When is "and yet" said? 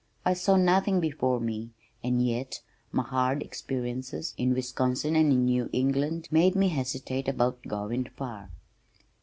2.03-2.63